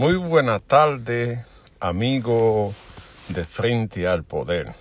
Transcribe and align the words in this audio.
Muy 0.00 0.16
buena 0.16 0.60
tarde, 0.60 1.44
amigo 1.78 2.72
de 3.28 3.44
Frente 3.44 4.08
al 4.08 4.24
Poder. 4.24 4.74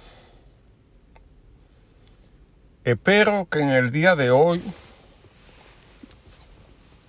Espero 2.85 3.45
que 3.49 3.59
en 3.59 3.69
el 3.69 3.91
día 3.91 4.15
de 4.15 4.31
hoy, 4.31 4.63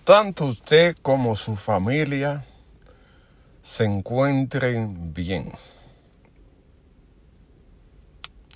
tanto 0.02 0.46
usted 0.46 0.96
como 1.02 1.36
su 1.36 1.54
familia 1.54 2.44
se 3.62 3.84
encuentren 3.84 5.14
bien. 5.14 5.52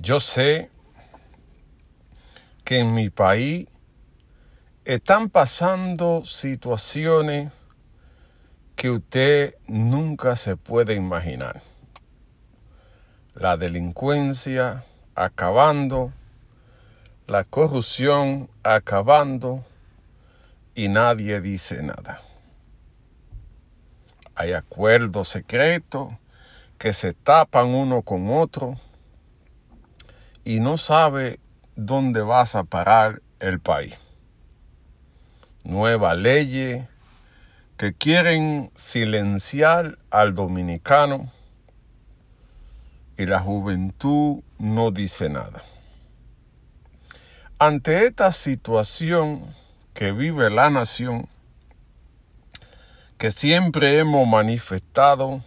Yo 0.03 0.19
sé 0.19 0.69
que 2.65 2.81
en 2.81 2.93
mi 2.93 3.09
país 3.09 3.69
están 4.85 5.31
pasando 5.31 6.25
situaciones 6.25 7.53
que 8.85 8.91
usted 8.91 9.55
nunca 9.67 10.37
se 10.37 10.59
puede 10.59 10.95
imaginar. 10.95 11.63
La 13.33 13.57
delincuencia 13.57 14.85
acabando, 15.15 16.13
la 17.27 17.45
corrupción 17.45 18.51
acabando 18.63 19.65
y 20.75 20.89
nadie 20.89 21.41
dice 21.41 21.83
nada. 21.83 22.21
Hay 24.35 24.53
acuerdos 24.53 25.29
secretos 25.29 26.13
que 26.77 26.93
se 26.93 27.15
tapan 27.15 27.69
uno 27.69 28.03
con 28.03 28.31
otro 28.31 28.77
y 30.45 30.61
no 30.61 30.77
sabe 30.77 31.41
dónde 31.75 32.21
vas 32.21 32.55
a 32.55 32.65
parar 32.65 33.23
el 33.41 33.61
país. 33.61 33.95
Nueva 35.63 36.15
ley 36.15 36.87
que 37.77 37.93
quieren 37.93 38.71
silenciar 38.77 39.99
al 40.11 40.35
dominicano 40.35 41.33
y 43.17 43.27
la 43.27 43.41
juventud 43.41 44.43
no 44.59 44.93
dice 44.93 45.29
nada. 45.29 45.63
Ante 47.59 48.07
esta 48.07 48.31
situación 48.31 49.45
que 49.93 50.13
vive 50.13 50.51
la 50.51 50.71
nación, 50.71 51.29
que 53.19 53.33
siempre 53.33 53.99
hemos 53.99 54.27
manifestado 54.29 55.43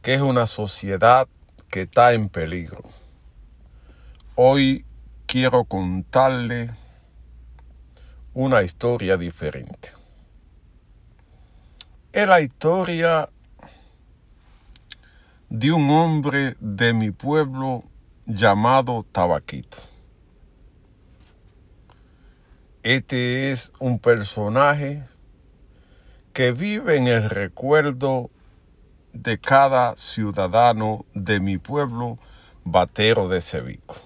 que 0.00 0.14
es 0.14 0.22
una 0.22 0.46
sociedad 0.46 1.28
que 1.70 1.82
está 1.82 2.14
en 2.14 2.30
peligro. 2.30 2.82
Hoy 4.34 4.86
quiero 5.26 5.64
contarle 5.64 6.70
una 8.32 8.62
historia 8.62 9.18
diferente 9.18 9.97
es 12.12 12.26
la 12.26 12.40
historia 12.40 13.28
de 15.50 15.72
un 15.72 15.90
hombre 15.90 16.56
de 16.58 16.92
mi 16.94 17.10
pueblo 17.10 17.84
llamado 18.24 19.04
Tabaquito. 19.12 19.76
Este 22.82 23.50
es 23.50 23.72
un 23.78 23.98
personaje 23.98 25.04
que 26.32 26.52
vive 26.52 26.96
en 26.96 27.08
el 27.08 27.28
recuerdo 27.28 28.30
de 29.12 29.38
cada 29.38 29.94
ciudadano 29.96 31.04
de 31.12 31.40
mi 31.40 31.58
pueblo 31.58 32.18
batero 32.64 33.28
de 33.28 33.42
Sevico. 33.42 33.96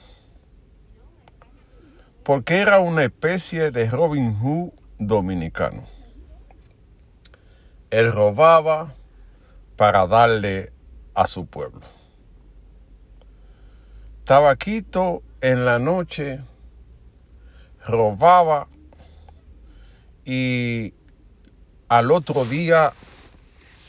Porque 2.25 2.59
era 2.59 2.81
una 2.81 3.05
especie 3.05 3.71
de 3.71 3.89
Robin 3.89 4.37
Hood 4.39 4.73
dominicano 4.99 6.02
él 7.93 8.11
robaba 8.11 8.95
para 9.77 10.07
darle 10.07 10.73
a 11.15 11.27
su 11.27 11.45
pueblo. 11.47 11.83
Tabaquito 14.25 15.23
en 15.43 15.67
la 15.67 15.79
noche 15.79 16.41
robaba 17.87 18.67
y 20.25 20.95
al 21.89 22.13
otro 22.13 22.47
día 22.47 22.95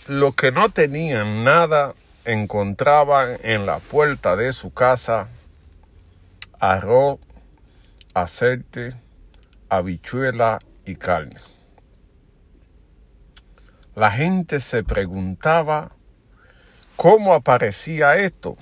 lo 0.08 0.34
que 0.34 0.52
no 0.52 0.68
tenían 0.68 1.46
nada 1.46 1.94
encontraban 2.26 3.38
en 3.42 3.66
la 3.66 3.80
puerta 3.80 4.36
de 4.36 4.52
su 4.52 4.74
casa 4.74 5.30
arroz, 6.60 7.20
aceite, 8.14 8.96
habichuela 9.70 10.60
y 10.86 10.96
carne 10.96 11.53
la 13.96 14.12
gente 14.12 14.60
se 14.60 14.84
preguntaba 14.84 15.92
cómo 16.96 17.34
aparecía 17.34 18.16
esto 18.16 18.58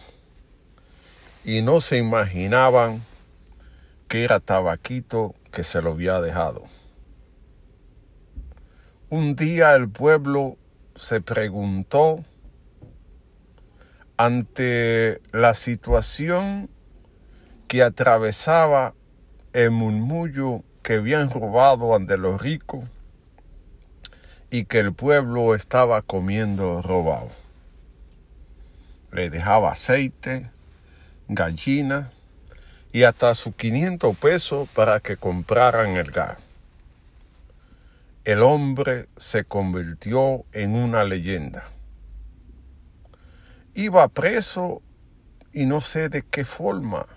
y 1.45 1.61
no 1.61 1.79
se 1.79 1.97
imaginaban 1.97 3.01
que 4.07 4.23
era 4.25 4.41
tabaquito 4.41 5.33
que 5.51 5.63
se 5.63 5.81
lo 5.81 5.91
había 5.91 6.19
dejado. 6.19 6.63
Un 9.09 9.35
día 9.35 9.73
el 9.75 9.89
pueblo 9.89 10.57
se 10.95 11.21
preguntó 11.21 12.23
ante 14.17 15.21
la 15.31 15.53
situación 15.53 16.69
que 17.69 17.83
atravesaba 17.83 18.93
el 19.53 19.71
murmullo 19.71 20.63
que 20.83 20.95
habían 20.95 21.29
robado 21.29 21.95
ante 21.95 22.17
los 22.17 22.41
ricos 22.41 22.83
y 24.53 24.65
que 24.65 24.79
el 24.79 24.93
pueblo 24.93 25.55
estaba 25.55 26.01
comiendo 26.01 26.81
robado. 26.81 27.29
Le 29.13 29.29
dejaba 29.29 29.71
aceite, 29.71 30.51
gallina 31.29 32.11
y 32.91 33.03
hasta 33.03 33.33
sus 33.33 33.55
500 33.55 34.15
pesos 34.17 34.67
para 34.69 34.99
que 34.99 35.15
compraran 35.15 35.95
el 35.95 36.11
gas. 36.11 36.43
El 38.25 38.43
hombre 38.43 39.07
se 39.15 39.45
convirtió 39.45 40.43
en 40.51 40.75
una 40.75 41.05
leyenda. 41.05 41.69
Iba 43.73 44.09
preso 44.09 44.81
y 45.53 45.65
no 45.65 45.79
sé 45.79 46.09
de 46.09 46.23
qué 46.23 46.43
forma. 46.43 47.07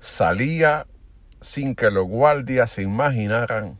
Salía 0.00 0.86
sin 1.40 1.74
que 1.74 1.90
los 1.90 2.06
guardias 2.06 2.72
se 2.72 2.82
imaginaran 2.82 3.78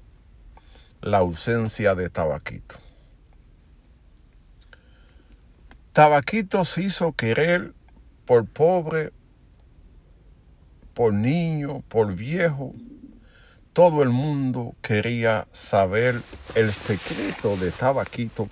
la 1.05 1.19
ausencia 1.19 1.95
de 1.95 2.09
Tabaquito. 2.09 2.77
Tabaquito 5.93 6.65
se 6.65 6.85
hizo 6.85 7.13
querer 7.13 7.75
por 8.25 8.47
pobre, 8.47 9.13
por 10.95 11.13
niño, 11.13 11.83
por 11.89 12.15
viejo. 12.15 12.75
Todo 13.75 14.03
el 14.03 14.09
mundo 14.09 14.75
quería 14.81 15.47
saber 15.53 16.23
el 16.55 16.73
secreto 16.73 17.59
de 17.59 17.71
Tabaquito, 17.71 18.49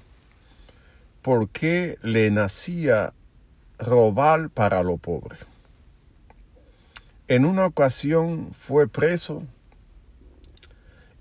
por 1.22 1.48
qué 1.48 1.96
le 2.02 2.30
nacía 2.30 3.14
robar 3.78 4.50
para 4.50 4.82
lo 4.82 4.98
pobre. 4.98 5.38
En 7.28 7.46
una 7.46 7.64
ocasión 7.64 8.50
fue 8.52 8.88
preso 8.88 9.42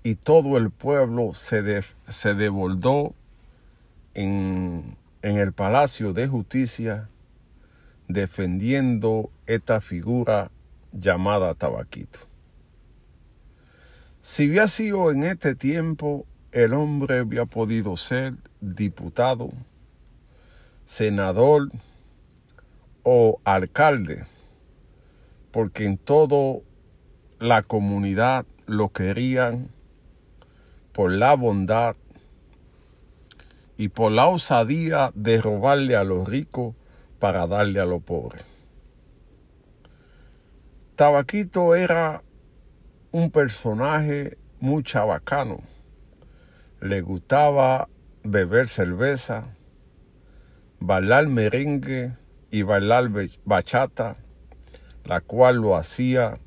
y 0.02 0.16
todo 0.16 0.56
el 0.56 0.70
pueblo 0.70 1.34
se, 1.34 1.82
se 2.08 2.34
devolvió 2.34 3.14
en, 4.14 4.96
en 5.22 5.36
el 5.36 5.52
Palacio 5.52 6.12
de 6.12 6.26
Justicia 6.26 7.08
defendiendo 8.08 9.30
esta 9.46 9.80
figura 9.80 10.50
llamada 10.92 11.54
Tabaquito. 11.54 12.18
Si 14.20 14.48
hubiera 14.48 14.68
sido 14.68 15.10
en 15.10 15.24
este 15.24 15.54
tiempo, 15.54 16.26
el 16.52 16.74
hombre 16.74 17.20
había 17.20 17.46
podido 17.46 17.96
ser 17.96 18.34
diputado, 18.60 19.50
senador 20.84 21.70
o 23.02 23.40
alcalde, 23.44 24.24
porque 25.50 25.86
en 25.86 25.96
toda 25.96 26.60
la 27.38 27.62
comunidad 27.62 28.46
lo 28.66 28.90
querían 28.90 29.70
por 30.92 31.10
la 31.10 31.34
bondad 31.34 31.96
y 33.78 33.88
por 33.88 34.12
la 34.12 34.26
osadía 34.26 35.10
de 35.14 35.40
robarle 35.40 35.96
a 35.96 36.04
los 36.04 36.28
ricos 36.28 36.76
para 37.18 37.46
darle 37.46 37.80
a 37.80 37.86
los 37.86 38.02
pobres. 38.02 38.44
Tabaquito 40.96 41.74
era 41.74 42.22
un 43.10 43.30
personaje 43.30 44.36
muy 44.60 44.82
chabacano. 44.82 45.62
Le 46.80 47.00
gustaba 47.00 47.88
beber 48.22 48.68
cerveza, 48.68 49.56
bailar 50.78 51.26
merengue 51.26 52.14
y 52.50 52.62
bailar 52.62 53.10
bachata, 53.44 54.16
la 55.04 55.20
cual 55.20 55.56
lo 55.56 55.76
hacía 55.76 56.38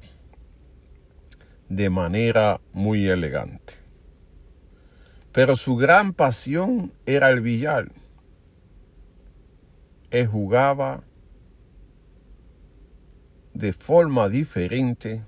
de 1.67 1.89
manera 1.89 2.61
muy 2.73 3.07
elegante 3.07 3.84
Pero 5.35 5.57
su 5.57 5.75
gran 5.75 6.13
pasión 6.13 6.93
era 7.05 7.29
el 7.29 7.41
billar. 7.41 7.91
Él 10.09 10.27
jugaba 10.27 11.03
de 13.53 13.73
forma 13.73 14.29
diferente 14.29 15.25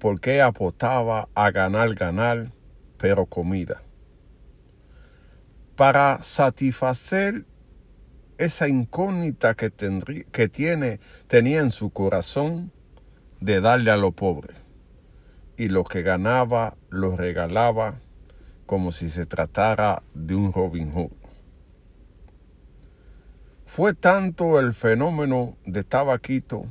porque 0.00 0.42
apostaba 0.42 1.28
a 1.36 1.52
ganar, 1.52 1.94
ganar, 1.94 2.50
pero 2.96 3.26
comida. 3.26 3.82
Para 5.76 6.20
satisfacer 6.24 7.46
esa 8.36 8.66
incógnita 8.66 9.54
que, 9.54 9.70
que 10.32 10.48
tiene, 10.48 10.98
tenía 11.28 11.60
en 11.60 11.70
su 11.70 11.90
corazón 11.90 12.72
de 13.40 13.60
darle 13.60 13.92
a 13.92 13.96
lo 13.96 14.10
pobre. 14.10 14.54
Y 15.56 15.68
lo 15.68 15.84
que 15.84 16.02
ganaba 16.02 16.76
lo 16.90 17.16
regalaba 17.16 18.00
como 18.68 18.92
si 18.92 19.10
se 19.10 19.26
tratara 19.26 20.04
de 20.14 20.36
un 20.36 20.52
Robin 20.52 20.92
Hood. 20.92 21.10
Fue 23.66 23.94
tanto 23.94 24.60
el 24.60 24.74
fenómeno 24.74 25.56
de 25.66 25.82
Tabaquito 25.82 26.66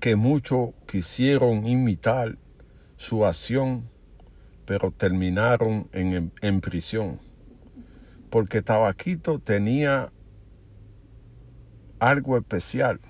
que 0.00 0.16
muchos 0.16 0.70
quisieron 0.86 1.66
imitar 1.66 2.38
su 2.96 3.26
acción, 3.26 3.90
pero 4.64 4.90
terminaron 4.90 5.90
en, 5.92 6.32
en 6.40 6.60
prisión 6.62 7.20
porque 8.30 8.60
Tabaquito 8.60 9.38
tenía 9.38 10.12
algo 11.98 12.36
especial, 12.36 13.00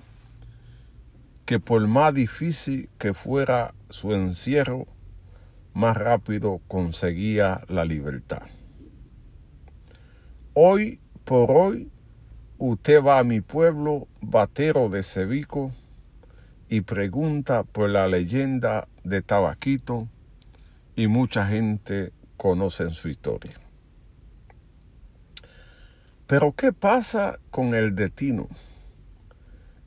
que 1.45 1.59
por 1.59 1.85
más 1.87 2.13
difícil 2.13 2.89
que 2.97 3.13
fuera 3.13 3.73
su 3.89 4.13
encierro, 4.13 4.87
más 5.77 5.95
rápido 5.95 6.59
conseguía 6.67 7.61
la 7.67 7.85
libertad. 7.85 8.41
Hoy 10.55 10.99
por 11.23 11.51
hoy, 11.51 11.91
usted 12.57 13.03
va 13.03 13.19
a 13.19 13.23
mi 13.23 13.41
pueblo, 13.41 14.07
Batero 14.19 14.89
de 14.89 15.03
Cevico, 15.03 15.71
y 16.67 16.81
pregunta 16.81 17.61
por 17.61 17.91
la 17.91 18.07
leyenda 18.07 18.87
de 19.03 19.21
Tabaquito, 19.21 20.07
y 20.95 21.05
mucha 21.05 21.45
gente 21.45 22.11
conoce 22.37 22.89
su 22.89 23.09
historia. 23.09 23.53
Pero 26.25 26.53
¿qué 26.53 26.73
pasa 26.73 27.37
con 27.51 27.75
el 27.75 27.93
destino? 27.93 28.49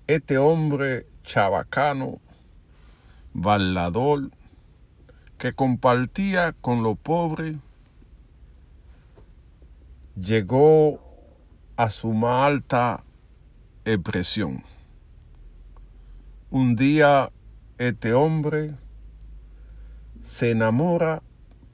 Este 0.06 0.38
hombre 0.38 1.06
chabacano, 1.25 2.20
bailador, 3.32 4.31
que 5.40 5.54
compartía 5.54 6.52
con 6.52 6.82
los 6.82 6.98
pobres, 6.98 7.56
llegó 10.14 11.00
a 11.78 11.88
su 11.88 12.12
más 12.12 12.46
alta 12.46 13.04
expresión. 13.87 14.62
Un 16.50 16.76
día 16.76 17.32
este 17.78 18.12
hombre 18.12 18.75
se 20.20 20.50
enamora 20.50 21.22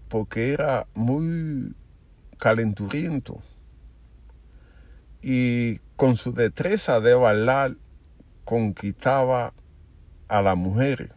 porque 0.08 0.52
era 0.52 0.86
muy 0.94 1.74
calenturiento 2.38 3.42
y 5.22 5.78
con 5.96 6.16
su 6.16 6.32
destreza 6.32 7.00
de 7.00 7.14
bailar 7.14 7.76
conquistaba 8.44 9.54
a 10.28 10.40
la 10.40 10.54
mujer, 10.54 11.15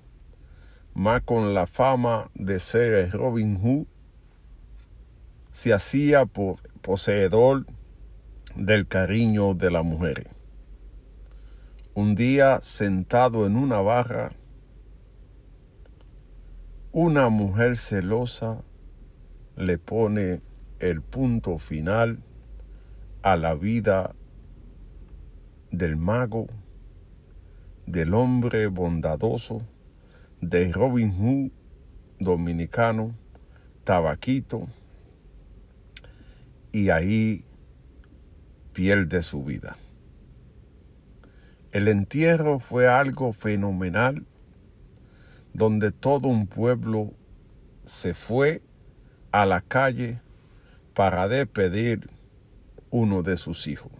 más 0.94 1.22
con 1.22 1.54
la 1.54 1.68
fama 1.68 2.30
de 2.34 2.60
ser 2.60 3.12
Robin 3.12 3.60
Hood, 3.62 3.86
se 5.52 5.74
hacía 5.74 6.26
poseedor 6.82 7.66
del 8.56 8.88
cariño 8.88 9.54
de 9.54 9.72
la 9.72 9.84
mujer. 9.84 10.30
Un 11.94 12.16
día 12.16 12.60
sentado 12.62 13.46
en 13.46 13.56
una 13.56 13.82
barra, 13.82 14.32
una 16.92 17.30
mujer 17.30 17.78
celosa 17.78 18.64
le 19.56 19.78
pone 19.78 20.40
el 20.80 21.02
punto 21.02 21.58
final 21.58 22.24
a 23.22 23.36
la 23.36 23.54
vida 23.54 24.16
del 25.72 25.98
mago, 25.98 26.48
del 27.86 28.14
hombre 28.14 28.68
bondadoso, 28.68 29.62
de 30.42 30.72
Robin 30.72 31.12
Hood 31.12 31.52
dominicano, 32.20 33.16
Tabaquito, 33.84 34.68
y 36.72 36.90
ahí 36.90 37.44
pierde 38.74 39.24
su 39.24 39.44
vida. 39.44 39.78
El 41.72 41.88
entierro 41.88 42.60
fue 42.60 42.88
algo 42.88 43.34
fenomenal, 43.34 44.26
donde 45.54 45.92
todo 45.92 46.28
un 46.28 46.48
pueblo 46.48 47.14
se 47.84 48.14
fue 48.14 48.62
a 49.32 49.46
la 49.46 49.62
calle 49.62 50.20
para 50.94 51.28
despedir 51.28 52.10
uno 52.90 53.24
de 53.24 53.38
sus 53.38 53.68
hijos. 53.68 53.92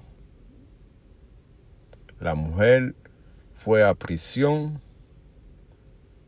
La 2.20 2.36
mujer 2.36 2.96
fue 3.54 3.84
a 3.84 3.94
prisión, 3.94 4.82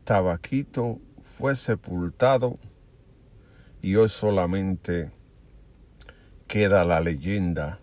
Tabaquito 0.04 1.00
fue 1.24 1.56
sepultado 1.56 2.58
y 3.80 3.96
hoy 3.96 4.08
solamente 4.08 5.10
queda 6.46 6.84
la 6.84 7.00
leyenda 7.00 7.80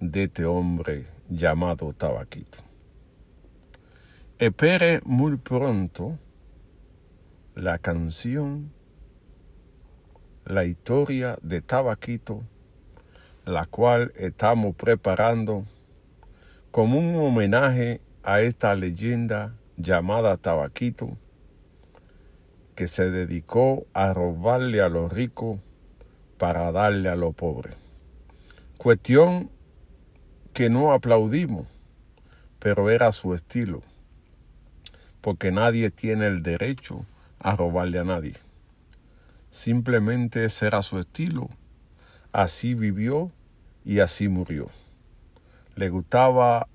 de 0.00 0.24
este 0.24 0.44
hombre 0.44 1.06
llamado 1.28 1.92
Tabaquito. 1.92 2.58
Espere 4.38 5.00
muy 5.04 5.36
pronto 5.36 6.18
la 7.54 7.78
canción, 7.78 8.72
la 10.44 10.64
historia 10.64 11.36
de 11.42 11.60
Tabaquito 11.60 12.44
la 13.48 13.64
cual 13.64 14.12
estamos 14.16 14.76
preparando 14.76 15.64
como 16.70 16.98
un 16.98 17.16
homenaje 17.16 18.02
a 18.22 18.42
esta 18.42 18.74
leyenda 18.74 19.54
llamada 19.78 20.36
Tabaquito, 20.36 21.16
que 22.78 22.86
se 22.86 23.10
dedicó 23.10 23.88
a 23.92 24.14
robarle 24.14 24.80
a 24.80 24.88
los 24.88 25.12
ricos 25.12 25.58
para 26.36 26.70
darle 26.70 27.08
a 27.08 27.16
los 27.16 27.34
pobres. 27.34 27.74
Cuestión 28.76 29.50
que 30.52 30.70
no 30.70 30.92
aplaudimos, 30.92 31.66
pero 32.60 32.88
era 32.88 33.10
su 33.10 33.34
estilo, 33.34 33.82
porque 35.20 35.50
nadie 35.50 35.90
tiene 35.90 36.28
el 36.28 36.44
derecho 36.44 37.04
a 37.40 37.56
robarle 37.56 37.98
a 37.98 38.04
nadie. 38.04 38.34
Simplemente 39.50 40.44
ese 40.44 40.68
era 40.68 40.84
su 40.84 41.00
estilo. 41.00 41.48
Así 42.30 42.74
vivió 42.74 43.32
y 43.84 43.98
así 43.98 44.28
murió. 44.28 44.70
Le 45.74 45.88
gustaba 45.88 46.68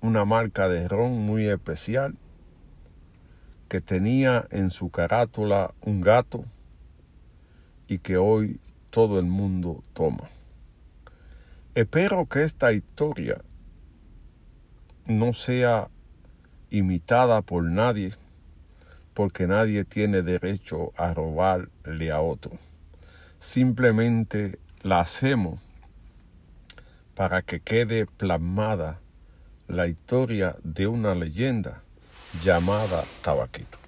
una 0.00 0.24
marca 0.24 0.68
de 0.68 0.86
ron 0.86 1.10
muy 1.26 1.48
especial 1.48 2.16
que 3.68 3.80
tenía 3.80 4.46
en 4.50 4.70
su 4.70 4.90
carátula 4.90 5.74
un 5.80 6.00
gato 6.00 6.44
y 7.88 7.98
que 7.98 8.16
hoy 8.16 8.60
todo 8.90 9.18
el 9.18 9.26
mundo 9.26 9.82
toma. 9.92 10.28
Espero 11.74 12.26
que 12.26 12.42
esta 12.42 12.72
historia 12.72 13.40
no 15.06 15.32
sea 15.32 15.90
imitada 16.70 17.42
por 17.42 17.64
nadie, 17.64 18.14
porque 19.12 19.46
nadie 19.46 19.84
tiene 19.84 20.22
derecho 20.22 20.92
a 20.96 21.12
robarle 21.14 22.10
a 22.10 22.20
otro. 22.20 22.58
Simplemente 23.38 24.58
la 24.82 25.00
hacemos 25.00 25.60
para 27.14 27.42
que 27.42 27.60
quede 27.60 28.06
plasmada 28.06 29.00
la 29.68 29.86
historia 29.86 30.56
de 30.62 30.86
una 30.86 31.14
leyenda 31.14 31.83
llamada 32.42 33.04
Tabaquito. 33.22 33.83